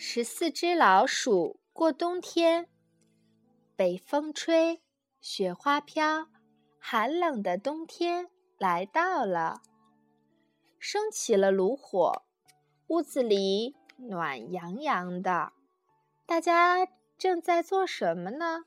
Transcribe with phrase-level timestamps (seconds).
[0.00, 2.68] 十四只老鼠过冬天。
[3.74, 4.80] 北风吹，
[5.20, 6.28] 雪花飘，
[6.78, 9.60] 寒冷的冬天来到了。
[10.78, 12.22] 升起了炉火，
[12.86, 15.52] 屋子里暖洋洋的。
[16.24, 16.86] 大家
[17.18, 18.66] 正在做什么呢？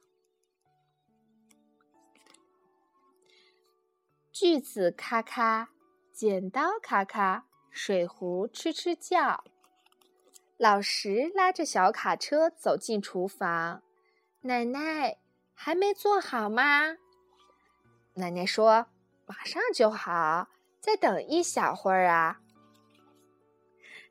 [4.34, 5.70] 锯子咔咔，
[6.12, 9.46] 剪刀咔咔，水壶吱吱叫。
[10.62, 13.82] 老石拉着小卡车走进厨房，
[14.42, 15.18] 奶奶
[15.56, 16.98] 还没做好吗？
[18.14, 18.86] 奶奶说
[19.26, 22.42] ：“马上就好，再等一小会儿啊。”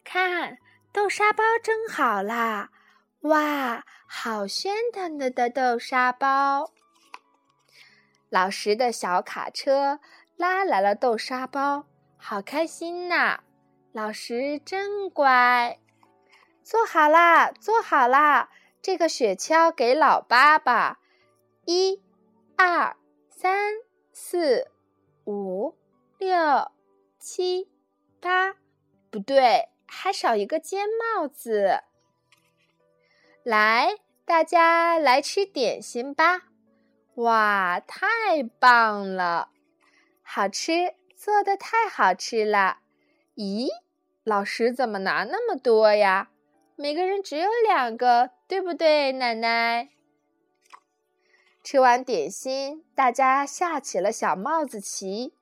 [0.03, 0.59] 看，
[0.93, 2.73] 豆沙包蒸好啦！
[3.21, 6.73] 哇，好鲜腾腾的豆沙包！
[8.29, 10.01] 老石的小卡车
[10.37, 13.45] 拉来了豆沙包，好开心呐！
[13.92, 15.79] 老石真乖。
[16.62, 18.50] 做好啦，做好啦！
[18.83, 20.98] 这个雪橇给老爸爸。
[21.67, 22.02] 一、
[22.56, 22.97] 二、
[23.28, 23.75] 三、
[24.12, 24.70] 四、
[25.25, 25.77] 五、
[26.19, 26.70] 六、
[27.19, 27.69] 七、
[28.20, 28.55] 八，
[29.11, 31.83] 不对，还少一个尖帽子。
[33.42, 36.42] 来，大家来吃点心吧！
[37.17, 39.50] 哇，太棒了，
[40.22, 42.78] 好吃，做的太好吃了。
[43.34, 43.69] 咦，
[44.24, 46.30] 老师怎么拿那么多呀？
[46.81, 49.91] 每个人只有两个，对不对，奶奶？
[51.62, 55.34] 吃完点心，大家下起了小帽子棋。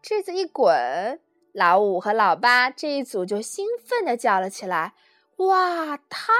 [0.00, 1.20] 质子一滚，
[1.52, 4.94] 老五和老八这一组就兴奋地叫了起来
[5.38, 6.30] ：“哇，太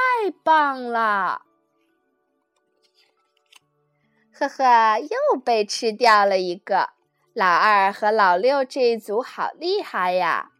[0.44, 1.42] 棒了！”
[4.38, 6.90] 呵呵，又被吃掉了一个。
[7.32, 10.52] 老二和老六这一组好厉害呀！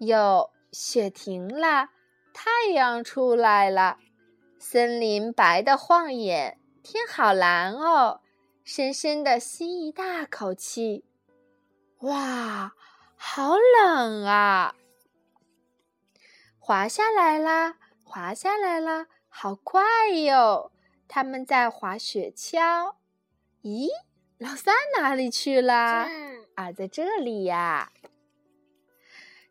[0.00, 1.88] 哟，雪停了。
[2.32, 3.98] 太阳出来了，
[4.58, 8.20] 森林白的晃眼，天好蓝哦！
[8.64, 11.04] 深深的吸一大口气，
[12.00, 12.72] 哇，
[13.16, 14.74] 好冷啊！
[16.58, 20.70] 滑下来啦，滑下来啦，好快哟！
[21.08, 22.94] 他们在滑雪橇。
[23.62, 23.88] 咦，
[24.38, 26.08] 老三哪里去了？
[26.54, 27.92] 啊，在这里呀！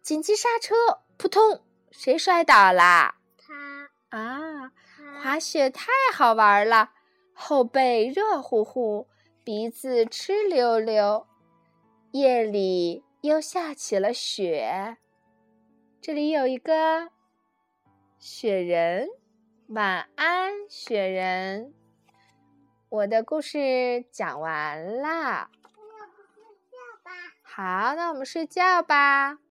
[0.02, 0.74] 紧急刹车，
[1.18, 1.62] 扑通！
[1.92, 3.16] 谁摔倒啦？
[3.38, 4.72] 他啊，
[5.22, 6.92] 滑雪太好玩了，
[7.34, 9.08] 后背热乎乎，
[9.44, 11.28] 鼻子哧溜溜。
[12.12, 14.98] 夜里又下起了雪，
[16.02, 17.10] 这里有一个
[18.18, 19.08] 雪人，
[19.70, 21.74] 晚安，雪人。
[22.90, 25.50] 我的故事讲完啦。
[27.44, 29.40] 好，那我们睡觉吧。